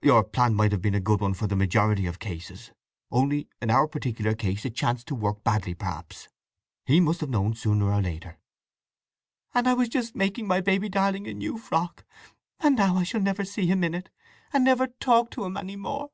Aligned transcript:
"Your 0.00 0.22
plan 0.22 0.54
might 0.54 0.70
have 0.70 0.80
been 0.80 0.94
a 0.94 1.00
good 1.00 1.20
one 1.20 1.34
for 1.34 1.48
the 1.48 1.56
majority 1.56 2.06
of 2.06 2.20
cases; 2.20 2.70
only 3.10 3.48
in 3.60 3.68
our 3.68 3.88
peculiar 3.88 4.36
case 4.36 4.64
it 4.64 4.76
chanced 4.76 5.08
to 5.08 5.16
work 5.16 5.42
badly 5.42 5.74
perhaps. 5.74 6.28
He 6.84 7.00
must 7.00 7.20
have 7.20 7.30
known 7.30 7.54
sooner 7.54 7.90
or 7.92 8.00
later." 8.00 8.38
"And 9.54 9.66
I 9.66 9.74
was 9.74 9.88
just 9.88 10.14
making 10.14 10.46
my 10.46 10.60
baby 10.60 10.88
darling 10.88 11.26
a 11.26 11.34
new 11.34 11.58
frock; 11.58 12.04
and 12.60 12.76
now 12.76 12.94
I 12.96 13.02
shall 13.02 13.20
never 13.20 13.44
see 13.44 13.66
him 13.66 13.82
in 13.82 13.92
it, 13.92 14.08
and 14.52 14.62
never 14.62 14.86
talk 14.86 15.32
to 15.32 15.42
him 15.44 15.56
any 15.56 15.74
more! 15.74 16.10